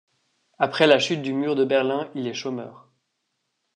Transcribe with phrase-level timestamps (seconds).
[0.57, 2.89] Après la chute du mur de Berlin, il est chômeur.